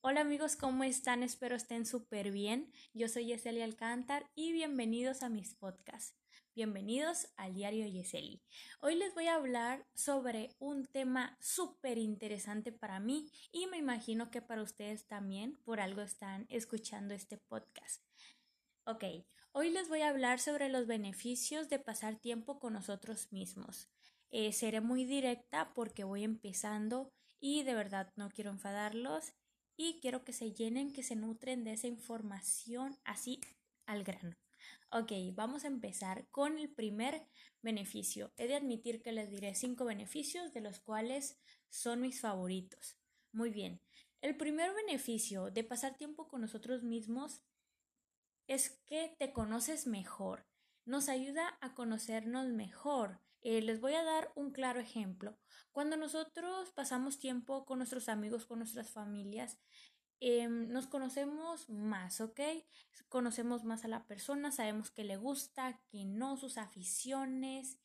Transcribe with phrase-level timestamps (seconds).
[0.00, 1.24] Hola amigos, ¿cómo están?
[1.24, 2.72] Espero estén súper bien.
[2.94, 6.14] Yo soy Yeseli Alcántar y bienvenidos a mis podcasts.
[6.54, 8.40] Bienvenidos al diario Yeseli.
[8.80, 14.30] Hoy les voy a hablar sobre un tema súper interesante para mí y me imagino
[14.30, 18.00] que para ustedes también, por algo están escuchando este podcast.
[18.84, 19.02] Ok,
[19.50, 23.88] hoy les voy a hablar sobre los beneficios de pasar tiempo con nosotros mismos.
[24.30, 29.32] Eh, seré muy directa porque voy empezando y de verdad no quiero enfadarlos
[29.78, 33.40] y quiero que se llenen, que se nutren de esa información así
[33.86, 34.36] al grano.
[34.90, 37.26] Ok, vamos a empezar con el primer
[37.62, 38.32] beneficio.
[38.36, 41.38] He de admitir que les diré cinco beneficios de los cuales
[41.70, 42.98] son mis favoritos.
[43.32, 43.80] Muy bien,
[44.20, 47.40] el primer beneficio de pasar tiempo con nosotros mismos
[48.48, 50.44] es que te conoces mejor.
[50.86, 53.20] Nos ayuda a conocernos mejor.
[53.42, 55.38] Eh, les voy a dar un claro ejemplo.
[55.72, 59.58] Cuando nosotros pasamos tiempo con nuestros amigos, con nuestras familias,
[60.20, 62.40] em, nos conocemos más, ¿ok?
[63.08, 67.78] Conocemos más a la persona, sabemos qué le gusta, qué no, sus aficiones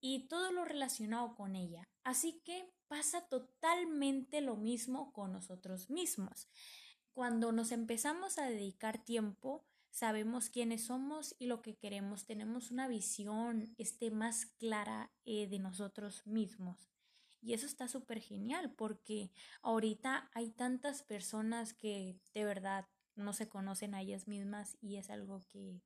[0.00, 1.84] y todo lo relacionado con ella.
[2.02, 6.48] Así que pasa totalmente lo mismo con nosotros mismos.
[7.12, 9.64] Cuando nos empezamos a dedicar tiempo,
[9.94, 15.60] sabemos quiénes somos y lo que queremos, tenemos una visión este, más clara eh, de
[15.60, 16.90] nosotros mismos.
[17.40, 19.30] Y eso está súper genial porque
[19.62, 25.10] ahorita hay tantas personas que de verdad no se conocen a ellas mismas y es
[25.10, 25.80] algo que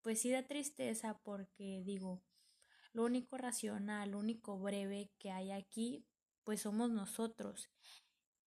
[0.00, 2.22] pues sí da tristeza porque digo,
[2.94, 6.06] lo único racional, lo único breve que hay aquí
[6.42, 7.68] pues somos nosotros.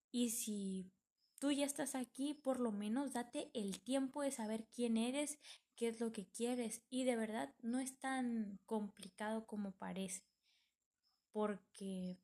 [0.10, 0.92] Y si
[1.42, 5.40] tú ya estás aquí, por lo menos date el tiempo de saber quién eres,
[5.76, 10.24] qué es lo que quieres y de verdad no es tan complicado como parece,
[11.32, 12.20] porque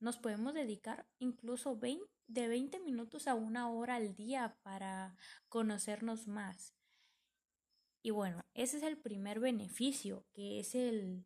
[0.00, 1.78] nos podemos dedicar incluso
[2.26, 5.16] de 20 minutos a una hora al día para
[5.48, 6.74] conocernos más.
[8.02, 11.24] Y bueno, ese es el primer beneficio, que es el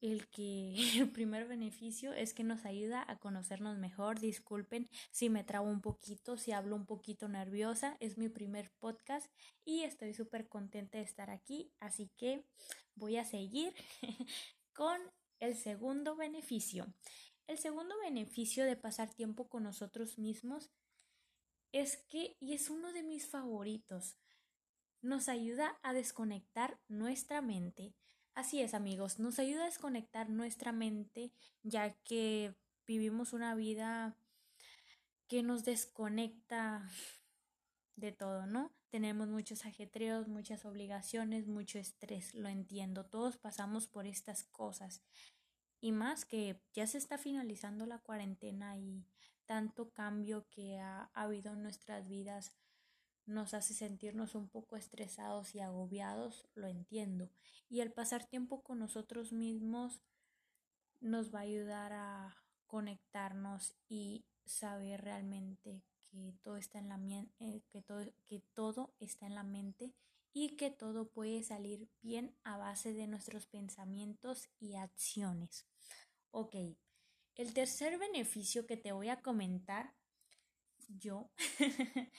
[0.00, 4.20] el que el primer beneficio es que nos ayuda a conocernos mejor.
[4.20, 7.96] Disculpen si me trabo un poquito, si hablo un poquito nerviosa.
[8.00, 9.26] Es mi primer podcast
[9.64, 11.72] y estoy súper contenta de estar aquí.
[11.80, 12.44] Así que
[12.94, 13.74] voy a seguir
[14.74, 14.98] con
[15.40, 16.92] el segundo beneficio.
[17.46, 20.70] El segundo beneficio de pasar tiempo con nosotros mismos
[21.72, 24.16] es que, y es uno de mis favoritos,
[25.00, 27.94] nos ayuda a desconectar nuestra mente
[28.36, 31.32] Así es, amigos, nos ayuda a desconectar nuestra mente,
[31.62, 32.54] ya que
[32.86, 34.14] vivimos una vida
[35.26, 36.86] que nos desconecta
[37.96, 38.74] de todo, ¿no?
[38.90, 45.00] Tenemos muchos ajetreos, muchas obligaciones, mucho estrés, lo entiendo, todos pasamos por estas cosas.
[45.80, 49.06] Y más que ya se está finalizando la cuarentena y
[49.46, 52.52] tanto cambio que ha, habido en nuestras vidas
[53.26, 57.30] nos hace sentirnos un poco estresados y agobiados, lo entiendo.
[57.68, 60.00] Y el pasar tiempo con nosotros mismos
[61.00, 67.00] nos va a ayudar a conectarnos y saber realmente que todo está en la
[67.40, 69.92] eh, que todo, que todo está en la mente
[70.32, 75.66] y que todo puede salir bien a base de nuestros pensamientos y acciones.
[76.30, 76.54] Ok,
[77.34, 79.94] el tercer beneficio que te voy a comentar
[80.88, 81.30] yo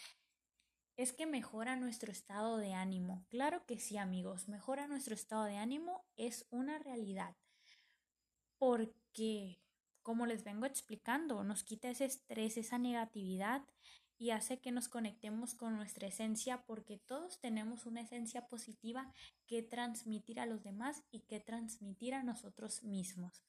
[0.98, 3.24] es que mejora nuestro estado de ánimo.
[3.30, 7.36] Claro que sí, amigos, mejora nuestro estado de ánimo es una realidad.
[8.58, 9.60] Porque,
[10.02, 13.64] como les vengo explicando, nos quita ese estrés, esa negatividad
[14.18, 19.14] y hace que nos conectemos con nuestra esencia porque todos tenemos una esencia positiva
[19.46, 23.44] que transmitir a los demás y que transmitir a nosotros mismos.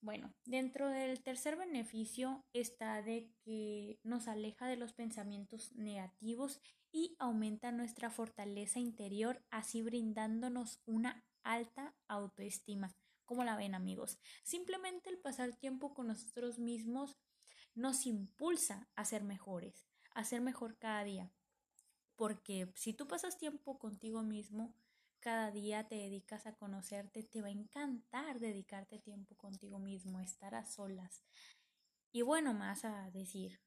[0.00, 6.60] Bueno, dentro del tercer beneficio está de que nos aleja de los pensamientos negativos
[6.92, 12.94] y aumenta nuestra fortaleza interior, así brindándonos una alta autoestima.
[13.24, 14.20] ¿Cómo la ven amigos?
[14.44, 17.18] Simplemente el pasar tiempo con nosotros mismos
[17.74, 21.32] nos impulsa a ser mejores, a ser mejor cada día.
[22.14, 24.74] Porque si tú pasas tiempo contigo mismo,
[25.20, 30.54] cada día te dedicas a conocerte, te va a encantar dedicarte tiempo contigo mismo, estar
[30.54, 31.22] a solas.
[32.12, 33.60] Y bueno, más a decir,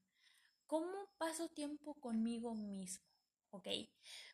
[0.66, 3.04] ¿cómo paso tiempo conmigo mismo?
[3.51, 3.68] ¿Ok?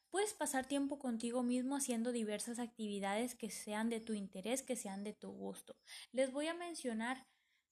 [0.10, 5.04] Puedes pasar tiempo contigo mismo haciendo diversas actividades que sean de tu interés, que sean
[5.04, 5.76] de tu gusto.
[6.12, 7.28] Les voy a mencionar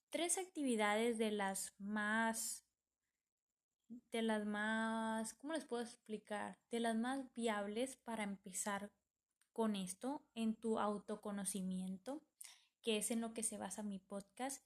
[0.10, 2.66] tres actividades de las más
[4.12, 6.57] de las más, ¿cómo les puedo explicar?
[6.72, 8.92] De las más viables para empezar
[9.53, 12.21] con esto, en tu autoconocimiento,
[12.81, 14.63] que es en lo que se basa mi podcast.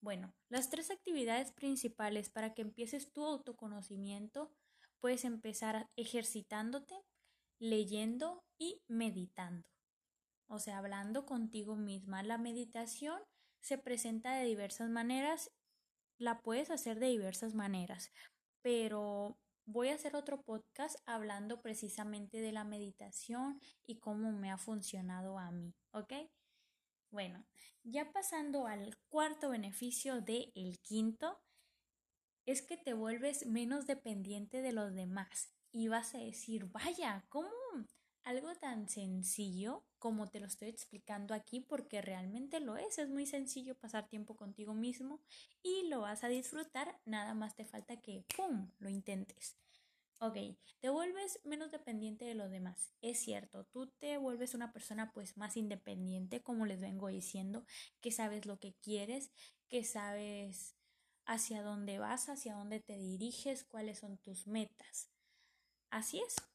[0.00, 4.50] Bueno, las tres actividades principales para que empieces tu autoconocimiento,
[4.98, 6.94] puedes empezar ejercitándote,
[7.58, 9.68] leyendo y meditando.
[10.48, 12.22] O sea, hablando contigo misma.
[12.22, 13.20] La meditación
[13.60, 15.52] se presenta de diversas maneras,
[16.18, 18.10] la puedes hacer de diversas maneras,
[18.62, 19.38] pero
[19.70, 25.38] voy a hacer otro podcast hablando precisamente de la meditación y cómo me ha funcionado
[25.38, 26.12] a mí, ¿ok?
[27.10, 27.44] Bueno,
[27.84, 31.40] ya pasando al cuarto beneficio del el quinto,
[32.46, 37.50] es que te vuelves menos dependiente de los demás y vas a decir, vaya, ¿cómo
[38.24, 41.60] algo tan sencillo como te lo estoy explicando aquí?
[41.60, 45.20] Porque realmente lo es, es muy sencillo pasar tiempo contigo mismo
[45.62, 49.56] y lo vas a disfrutar, nada más te falta que, ¡pum!, lo intentes.
[50.22, 50.36] Ok,
[50.80, 52.92] te vuelves menos dependiente de los demás.
[53.00, 57.64] Es cierto, tú te vuelves una persona pues más independiente, como les vengo diciendo,
[58.02, 59.30] que sabes lo que quieres,
[59.68, 60.76] que sabes
[61.24, 65.10] hacia dónde vas, hacia dónde te diriges, cuáles son tus metas.
[65.90, 66.49] Así es.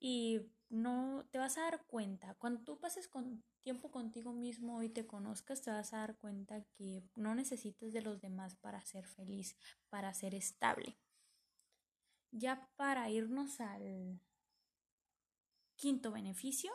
[0.00, 4.88] Y no te vas a dar cuenta, cuando tú pases con tiempo contigo mismo y
[4.88, 9.06] te conozcas, te vas a dar cuenta que no necesitas de los demás para ser
[9.06, 9.56] feliz,
[9.88, 10.98] para ser estable.
[12.30, 14.20] Ya para irnos al
[15.76, 16.70] quinto beneficio,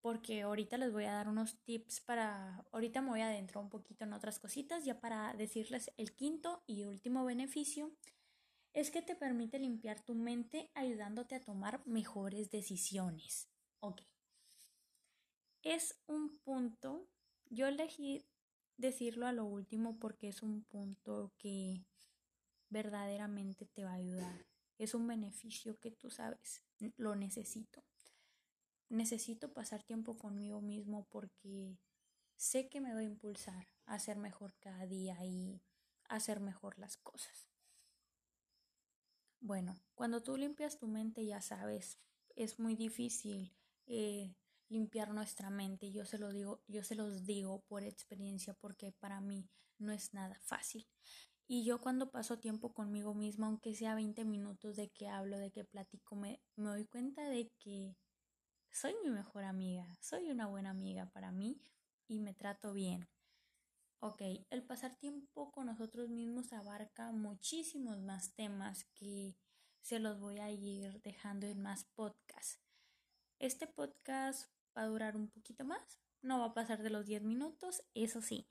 [0.00, 3.70] porque ahorita les voy a dar unos tips para, ahorita me voy a adentrar un
[3.70, 7.90] poquito en otras cositas, ya para decirles el quinto y último beneficio,
[8.74, 13.48] es que te permite limpiar tu mente ayudándote a tomar mejores decisiones.
[13.80, 14.02] Ok.
[15.62, 17.08] Es un punto,
[17.46, 18.26] yo elegí
[18.76, 21.86] decirlo a lo último porque es un punto que
[22.68, 24.44] verdaderamente te va a ayudar
[24.78, 26.62] es un beneficio que tú sabes,
[26.96, 27.84] lo necesito.
[28.88, 31.78] Necesito pasar tiempo conmigo mismo porque
[32.36, 35.62] sé que me va a impulsar a ser mejor cada día y
[36.08, 37.48] hacer mejor las cosas.
[39.44, 41.98] Bueno, cuando tú limpias tu mente, ya sabes,
[42.34, 43.54] es muy difícil
[43.86, 44.34] eh,
[44.70, 45.92] limpiar nuestra mente.
[45.92, 50.14] Yo se lo digo, yo se los digo por experiencia porque para mí no es
[50.14, 50.88] nada fácil.
[51.46, 55.50] Y yo cuando paso tiempo conmigo misma, aunque sea 20 minutos de que hablo, de
[55.50, 57.98] que platico, me, me doy cuenta de que
[58.70, 61.60] soy mi mejor amiga, soy una buena amiga para mí
[62.08, 63.10] y me trato bien.
[64.06, 64.20] Ok,
[64.50, 69.34] el pasar tiempo con nosotros mismos abarca muchísimos más temas que
[69.80, 72.60] se los voy a ir dejando en más podcasts.
[73.38, 77.22] Este podcast va a durar un poquito más, no va a pasar de los 10
[77.22, 78.46] minutos, eso sí.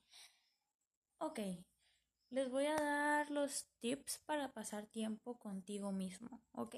[1.20, 1.40] Ok,
[2.32, 6.42] les voy a dar los tips para pasar tiempo contigo mismo.
[6.54, 6.78] Ok.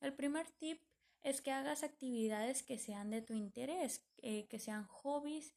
[0.00, 0.80] El primer tip
[1.22, 5.56] es que hagas actividades que sean de tu interés, eh, que sean hobbies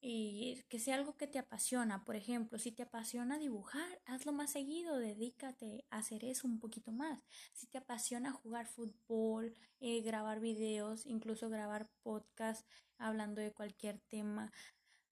[0.00, 2.04] y que sea algo que te apasiona.
[2.04, 6.90] Por ejemplo, si te apasiona dibujar, hazlo más seguido, dedícate a hacer eso un poquito
[6.92, 7.22] más.
[7.52, 12.66] Si te apasiona jugar fútbol, eh, grabar videos, incluso grabar podcast
[12.98, 14.52] hablando de cualquier tema,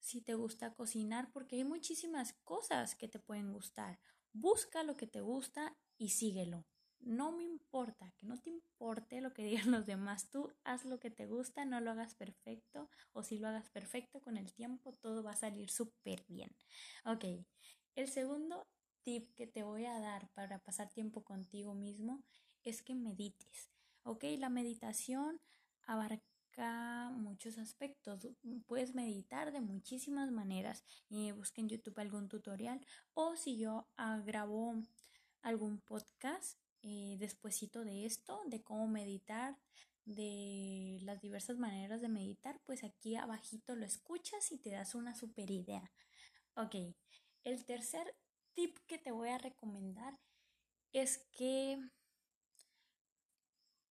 [0.01, 3.99] si te gusta cocinar, porque hay muchísimas cosas que te pueden gustar.
[4.33, 6.65] Busca lo que te gusta y síguelo.
[7.01, 10.31] No me importa, que no te importe lo que digan los demás.
[10.31, 14.21] Tú haz lo que te gusta, no lo hagas perfecto o si lo hagas perfecto
[14.21, 16.55] con el tiempo, todo va a salir súper bien.
[17.05, 17.25] Ok,
[17.95, 18.67] el segundo
[19.03, 22.23] tip que te voy a dar para pasar tiempo contigo mismo
[22.65, 23.71] es que medites.
[24.03, 25.41] Ok, la meditación
[25.87, 28.27] abarca muchos aspectos.
[28.67, 30.85] Puedes meditar de muchísimas maneras.
[31.09, 32.85] y busca en YouTube algún tutorial
[33.15, 33.89] o si yo
[34.25, 34.75] grabo
[35.43, 37.17] algún podcast eh,
[37.85, 39.59] de esto, de cómo meditar,
[40.05, 45.15] de las diversas maneras de meditar, pues aquí abajito lo escuchas y te das una
[45.15, 45.91] super idea.
[46.55, 46.75] Ok,
[47.45, 48.17] el tercer
[48.55, 50.19] tip que te voy a recomendar
[50.93, 51.79] es que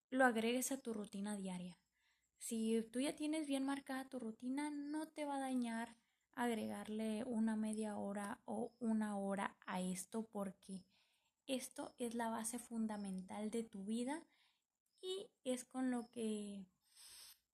[0.10, 1.78] lo agregues a tu rutina diaria.
[2.40, 5.96] Si tú ya tienes bien marcada tu rutina, no te va a dañar
[6.38, 10.86] agregarle una media hora o una hora a esto porque
[11.48, 14.24] esto es la base fundamental de tu vida
[15.02, 16.66] y es con lo que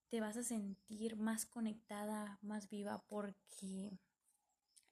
[0.09, 3.91] te vas a sentir más conectada, más viva porque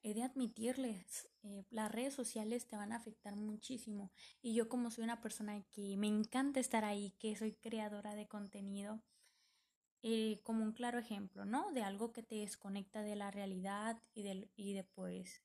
[0.03, 4.89] he de admitirles, eh, las redes sociales te van a afectar muchísimo y yo como
[4.89, 9.03] soy una persona que me encanta estar ahí, que soy creadora de contenido,
[10.03, 11.71] eh, como un claro ejemplo, ¿no?
[11.71, 15.43] De algo que te desconecta de la realidad y de, y de pues,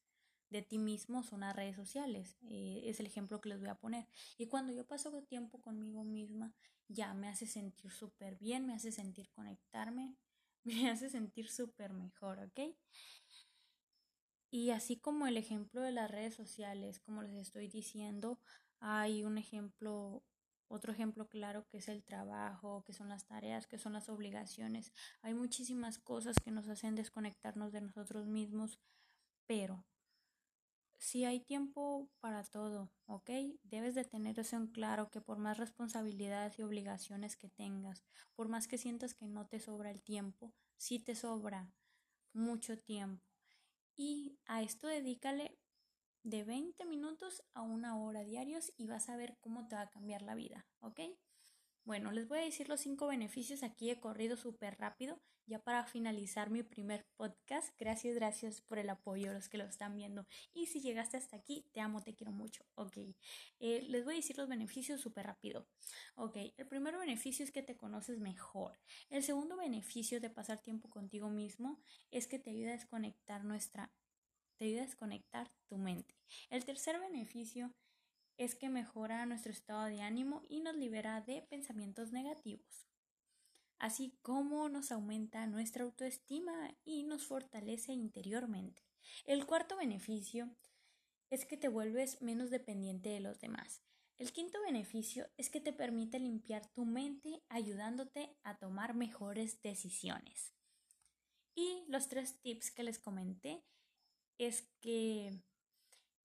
[0.50, 2.36] de ti mismo son las redes sociales.
[2.48, 4.06] Eh, es el ejemplo que les voy a poner.
[4.38, 6.54] Y cuando yo paso tiempo conmigo misma,
[6.88, 10.16] ya me hace sentir súper bien, me hace sentir conectarme,
[10.64, 12.74] me hace sentir súper mejor, ¿ok?
[14.50, 18.40] Y así como el ejemplo de las redes sociales, como les estoy diciendo,
[18.80, 20.24] hay un ejemplo,
[20.68, 24.92] otro ejemplo claro que es el trabajo, que son las tareas, que son las obligaciones.
[25.22, 28.78] Hay muchísimas cosas que nos hacen desconectarnos de nosotros mismos,
[29.46, 29.84] pero
[30.98, 33.30] si hay tiempo para todo, ¿ok?
[33.62, 38.48] Debes de tener eso en claro que por más responsabilidades y obligaciones que tengas, por
[38.48, 41.70] más que sientas que no te sobra el tiempo, sí te sobra
[42.32, 43.24] mucho tiempo.
[43.96, 45.58] Y a esto dedícale
[46.22, 49.90] de 20 minutos a una hora diarios y vas a ver cómo te va a
[49.90, 51.00] cambiar la vida, ¿ok?
[51.86, 55.84] Bueno, les voy a decir los cinco beneficios aquí he corrido súper rápido, ya para
[55.86, 57.72] finalizar mi primer podcast.
[57.78, 60.26] Gracias, gracias por el apoyo, los que lo están viendo.
[60.52, 62.64] Y si llegaste hasta aquí, te amo, te quiero mucho.
[62.74, 62.96] Ok,
[63.60, 65.68] eh, les voy a decir los beneficios súper rápido.
[66.16, 68.80] Ok, el primer beneficio es que te conoces mejor.
[69.08, 73.92] El segundo beneficio de pasar tiempo contigo mismo es que te ayuda a desconectar nuestra
[74.56, 76.16] te ayuda a desconectar tu mente.
[76.50, 77.74] El tercer beneficio
[78.38, 82.86] es que mejora nuestro estado de ánimo y nos libera de pensamientos negativos,
[83.78, 88.82] así como nos aumenta nuestra autoestima y nos fortalece interiormente.
[89.24, 90.54] El cuarto beneficio
[91.30, 93.82] es que te vuelves menos dependiente de los demás.
[94.18, 100.54] El quinto beneficio es que te permite limpiar tu mente ayudándote a tomar mejores decisiones.
[101.54, 103.62] Y los tres tips que les comenté
[104.38, 105.42] es que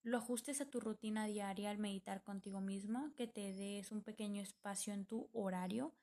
[0.04, 4.42] lo ajustes a tu rutina diaria al meditar contigo misma, que te des un pequeño
[4.42, 5.94] espacio en tu horario.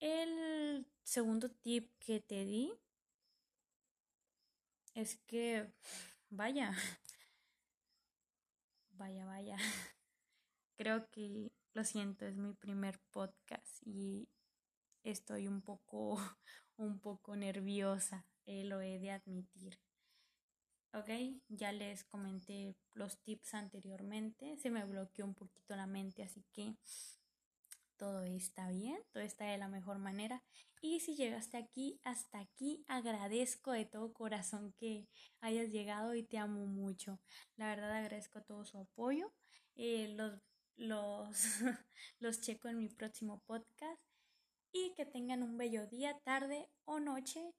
[0.00, 2.72] El segundo tip que te di
[4.94, 5.72] es que,
[6.30, 6.72] vaya,
[8.92, 9.56] vaya, vaya,
[10.76, 14.28] creo que, lo siento, es mi primer podcast y
[15.04, 16.18] estoy un poco,
[16.76, 19.78] un poco nerviosa, eh, lo he de admitir.
[20.92, 21.08] Ok,
[21.48, 26.74] ya les comenté los tips anteriormente, se me bloqueó un poquito la mente, así que
[27.96, 30.42] todo está bien, todo está de la mejor manera.
[30.80, 35.06] Y si llegaste aquí, hasta aquí, agradezco de todo corazón que
[35.40, 37.20] hayas llegado y te amo mucho.
[37.56, 39.30] La verdad agradezco todo su apoyo.
[39.76, 40.32] Eh, los,
[40.76, 41.28] los,
[42.18, 44.00] los checo en mi próximo podcast
[44.72, 47.54] y que tengan un bello día, tarde o noche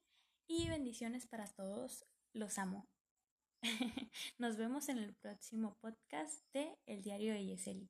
[0.48, 2.06] y bendiciones para todos.
[2.34, 2.88] Los amo.
[4.38, 7.90] Nos vemos en el próximo podcast de El Diario de Yeseli.